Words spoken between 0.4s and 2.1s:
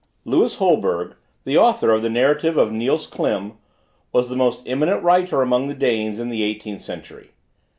Holberg, the author of the